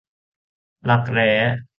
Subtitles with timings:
[0.89, 1.31] รักแร้